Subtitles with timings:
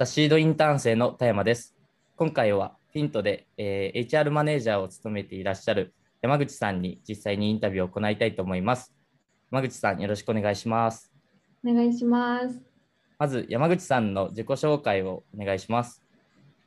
[0.00, 1.76] ザ・シードインターン生の田山です。
[2.16, 5.92] 今回はフィントで、えー HR マネージャーを務めていらっしゃる
[6.22, 8.94] 山口さんに実際にインタビューを行いたいと思います。
[9.52, 11.12] 山口さん、よろしくお願いします。
[11.62, 12.62] お願いします。
[13.18, 16.02] まず、山口さんの自己紹介をお願いします。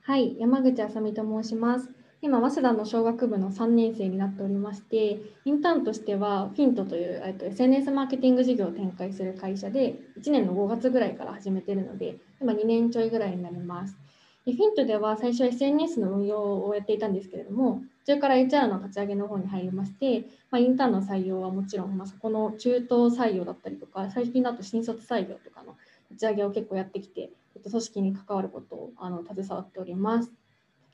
[0.03, 1.89] はい、山口あさみと申します。
[2.23, 13.97] 今、早稲田の小学部の3年生になっておりまして、インターンとしては、フィントというえっと SNS マーケティング事業を展開する会社で、1年の5月ぐらいから始めているので、今2年ちょいぐらいになります。
[14.45, 25.75] でフィントでは最初は SNS の運用をやっていたんですけれども、途中から HR の立ち上げの方に入りまして、まあ、インターンの採用はもちろん、まあ、そこの中東採用だったりとか、最近だと新卒採用とかの
[26.09, 30.31] 立ち上げを結構やってきて、えっと組織に関わることをあの携わっております。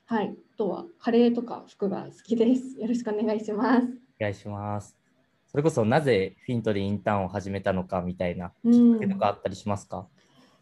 [0.10, 2.80] はい、あとはカレーとか服が好きです。
[2.80, 3.86] よろしくお願いします。
[4.20, 4.98] お願いします。
[5.48, 10.10] それこそ、なぜフィントでインターンを始めたのかみたいなうきっかけとん、かあったりしますか、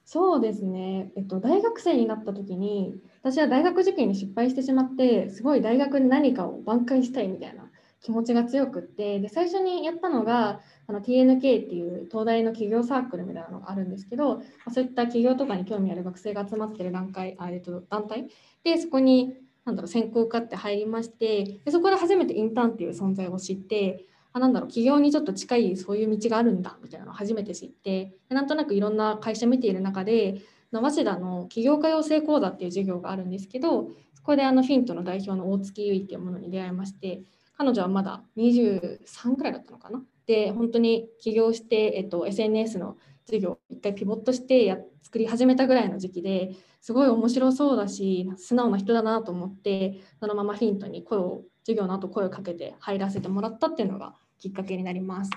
[0.06, 7.67] そうですね、えっと、大学生になった時に私は大学受験に失敗してしまってすごい大学に何かを挽回したいみたいな
[8.08, 18.30] 気持ちが強くってで最初にやったのがあの TNK っていう東大の企業サークルみたいなのがあるんですけど、まあそういった企業とかに興味ある学生が集まってる段階あ、えっと、団体。
[18.64, 37.24] でそこになんだろう選考受かって入りましてでそこで初めてインターンっていう存在を知ってあなんだろう企業にちょっと近いそういう道があるんだみたいなのを初めて知ってでなんとなくいろんな会社見ている中で早稲田の起業家養成講座っていう授業があるんですけどそこであのフィントの代表の大月優衣っていうものに出会いまして
[37.58, 40.04] 彼女はまだ23くらいだったのかな？
[40.26, 55.32] で本当に起業して、えっと、SNS の授業を一回ピボットしてや作り始めたぐらいの時期ですごい面白そうだし素直な人だなと思ってそのままフィントに声を授業の後声をかけて入らせてもらったっていうのがきっかけになります。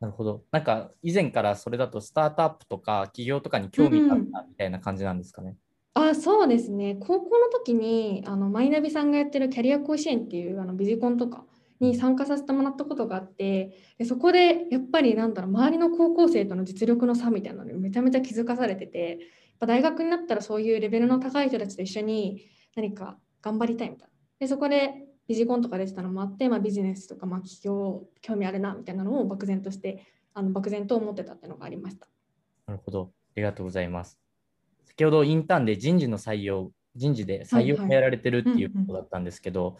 [0.00, 0.42] なるほど。
[0.50, 5.56] なんか、以前からそれだとスタートアップとか企業とかにう興味があっん、たみたいな感じなんですかね？
[5.92, 6.96] あ、そうですね。
[7.00, 11.44] 高校の時にあのマイナビさんがやってるキャリア甲子園っていうあのビジコンとか
[11.80, 19.18] に参加させてもらったことがあってでそこでやっぱりなんだろう周りの高校生との実力の差みたいなのにめちゃめちゃ気づかされててやっ
[19.60, 22.46] ぱ大学になったらそういうレベルの高い人たちと一緒に
[22.76, 24.14] 何か頑張りたいみたいな。
[24.38, 30.04] でそこでビジコンとか出てたのもあって、まあ、ビジネスとか、まあ、企業興味あるなみたいなのを漠然として
[30.34, 32.08] あの漠然と思ってたっていうのがありました。
[32.66, 33.12] なるほど。
[33.12, 34.18] ありがとうございます。
[34.84, 37.76] 先ほどインターンで人事の採用、人事で採用。
[37.76, 39.76] をやられてるってうんいうことうんだったんですけど、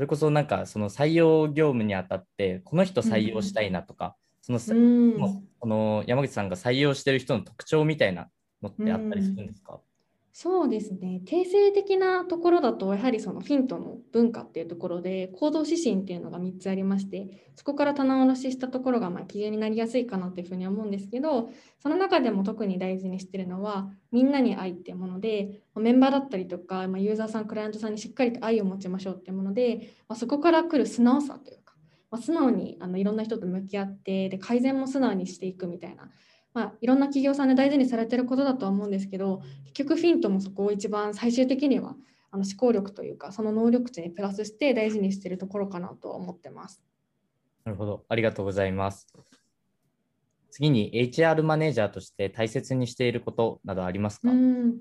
[0.00, 5.18] それこそなんかその採用業務にあたって、この人うん採用したいなとか、そのさ、うん。
[5.18, 8.30] もうこの山口さんが採用してる人の特徴みたいな
[8.62, 9.78] のっうてあったりするんんですか？
[10.34, 11.20] そうですね。
[11.26, 31.74] 定性的なところだと、やはりそのフィントの文化っていうところで、行動指針っていうのが3つありまして、そこから棚卸ししたところがま基準になりやすいかなというふうに思うんですけど、その中でも特に大事にしてるのは、みんなに愛っていうもので、メンバーだったりとか、ま、ユーザーさん、クライアントさんにしっかりと愛を持ちましょうっていうもので、ま、そこから来る素直さというか、
[32.12, 36.08] ま、素直にあのいろんな人と向き合って、で改善も素直にしていくみたいな、
[36.52, 41.94] まあ、いろんな企業さんで大事にされてることだとは思うんですけど、結局フィントもそこを一番最終的には
[42.32, 46.82] あの思考力というかその能力値にプラスして大事にしているところかなとは思ってます。
[47.64, 48.04] なるほど。
[48.08, 49.06] ありがとうございます。
[50.50, 54.78] 次に HR マネージャーとして大切にしていることなどありますうかん、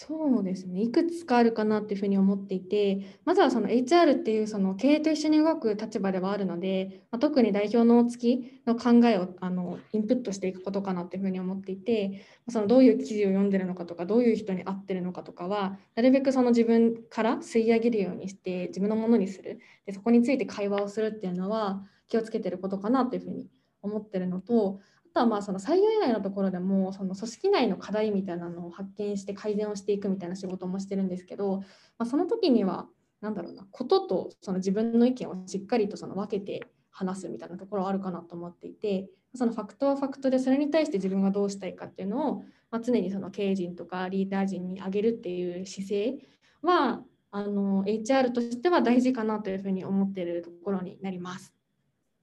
[0.00, 0.80] そうですね。
[0.80, 19.58] いくつかあるかなっていうふうに思っていて、まずはその HR っていうその経営と一緒に動く立場ではあるので、まあ、特に代表の月の考えをあのインプットしていくことかなっていうふうに思っていて、そのどういう記事を読んでるのかとか、どういう人に合ってるのかとかは、なるべくその自分から吸い上げるようにして自分のものにする。
[19.84, 23.48] で、そこについて会話をするっていうのは気をつけてることかなというふうに
[23.82, 24.78] 思ってるのと、
[25.18, 31.58] とはまあその採用以外のところでもその組織内の課題みたいなのを発見して改善をしていくみたいな仕事もしてるんですけど、
[31.98, 32.86] まあ、その時には
[33.20, 46.14] 何だろうなこととその自分の意見をしっかりとその分けて話すみたいなところはあるかなと思っていてそのファクトはファクトでそれに対して自分がどうしたいかっていうのを、まあ、常にその経営陣とかリーダー陣に上げるっていう姿勢
[46.62, 51.52] はあの HR としては大事かなというふうに思っているところになります。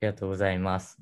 [0.02, 0.98] ありがとうございます。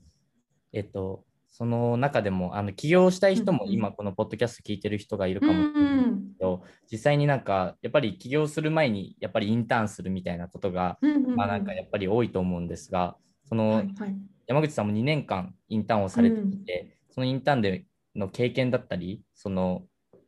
[0.73, 1.23] えっと、
[1.53, 3.75] その中でも、あの起業したい人もうんうん。
[3.75, 6.33] 今このポッドキャスト聞いてる人がいるうかもしれないんですん。
[6.33, 11.35] けど、実際になんかやっぱり起業する前にやっぱりインターンするみたいなことが、うんうんうん。
[11.35, 13.15] まあなんかやっぱり多いと思うんですが、
[13.45, 14.15] そのはいはい。
[14.47, 17.85] 山口さんも2年間インターンをされていて、そのインターンで
[18.15, 19.83] の経験だったり、その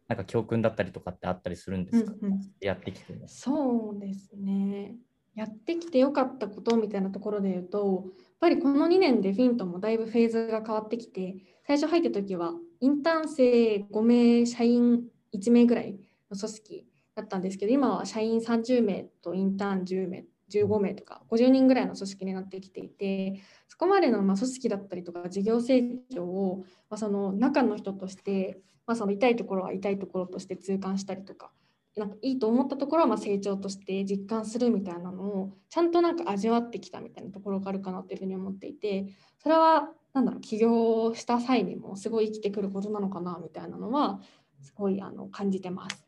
[0.07, 2.41] なんか教訓だったりとかってあったりするんですか、うんうん。
[2.61, 3.15] やってきて。
[3.25, 4.95] そうですね。
[5.33, 8.05] やってきてよかったことみたいなところで言うと、
[8.35, 11.35] っぱりこの2年でフィントもだいぶフェーズが変わってきて、
[11.65, 15.03] 最初入った時はインターン生5名、社員
[15.33, 15.93] 1名ぐらい
[16.29, 25.81] の組織だったんですけど今は社員30名とインターン10名15名とか50人ぐらいの組織になってきていてそこまでのま組織だったりとか事業成
[26.13, 31.51] 長を、まその中の人として、まその痛いところは痛いところとして痛感したりとか
[31.95, 39.07] なんかいいと思ったところはま成長として実感するみたいなのをちゃんとなんか味わってきたみたいなところがあるかなというふうに思っていて
[39.41, 44.19] それはなんだろう起業した際にもすごい生きてくることなのかなみたいなのは
[44.61, 46.05] すごいあの感じてます。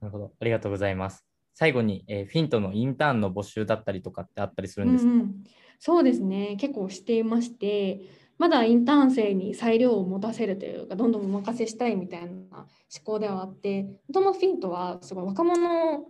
[0.00, 1.24] なるほどありがとうございます。
[1.54, 5.44] 最後に、えー、フィントのインターンの募集だったりとかってあったりするんですか、うんうん、
[5.78, 8.02] そうですね結構していまして
[8.38, 12.66] まだインターン生に裁量を持たせるというかどんどんお任せしたいみたいな思
[13.04, 16.06] 考ではあってもともとフィントはすごい若者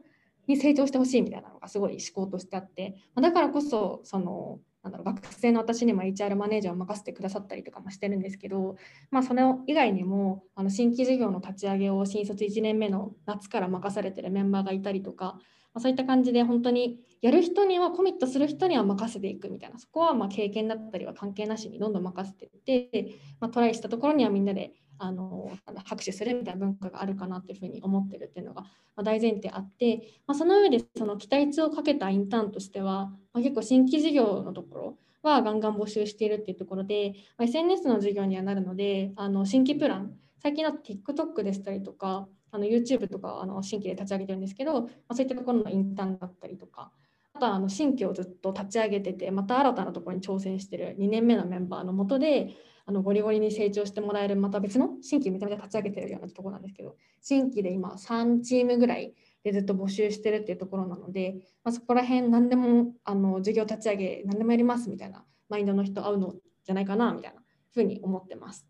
[0.46, 8.76] に成長してほしいみたいなのがすごい思考としてあってだからこそそのなんだろう学生の私にも HR マネージャーを任せてくださったりとかもしてるんですけど、
[9.10, 15.40] まあ、それ以外にもあの新規事業の立ち上げを新卒1年目の夏から任されてるメンバーがいたりとか、ま
[15.74, 25.50] あ、そういった感じで本当にやる人にはコミットする人には任せていくみたいなそこはま経験だったりは関係なしにどんどん任せていって、まあ、トライしたところにはみんなであの
[25.84, 28.64] 拍手するみたいな文化があるかなというふうに思ってるっていうのが、
[28.94, 40.12] ま大前提あって、まあ、その上でその期待値をかけたインターンとしては、まあ、結構新規事業のところはガンガン募集しているっていうところで、まあ、SNS の授業にはなるのであの新規プラン
[40.42, 46.90] 最近だと TikTok でしたりとかあの YouTube とかあの新規で立ち上げてるんですけど、まあ、そういったところのインターンだったりとか
[47.36, 52.54] あとはあの新規をずっと立ち上げててまた新たなところに挑戦してる2年目のメンバーのもとで
[52.86, 59.12] あのゴリゴリに成長してもらえるまた別の新規めちゃめちゃ立ち上げてるようなところなんですけど新規で今3チームぐらい
[59.42, 66.34] でずっと募集してるっていうところなので、まあ、そこら辺何でもあの授業立ち上げ何でもやりますみたいなマインドの人合うの
[66.64, 67.42] じゃないかなみたいな
[67.74, 68.66] ふうに思ってます。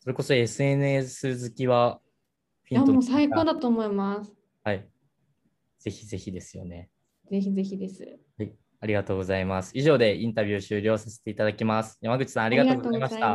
[0.00, 2.00] それこそ SNS 好きは
[2.68, 4.32] いやもう最高だと思います。
[4.62, 4.86] はい。
[5.78, 6.90] ぜひぜひですよね。
[7.30, 8.18] ぜひぜひです。
[8.38, 8.52] はい。
[8.80, 9.72] ありがとうございます。
[9.74, 11.98] 以上でインタビュー終了させていただきます。
[12.00, 13.34] 山口さん、ありがとうございました。